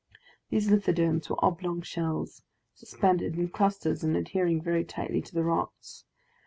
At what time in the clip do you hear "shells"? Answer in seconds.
1.83-2.41